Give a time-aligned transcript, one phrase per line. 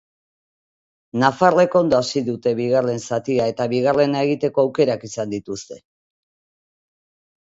[1.23, 5.79] Nafarrek ondo hasi dute bigarren zatia eta bigarrena egiteko aukerak izan dituzte.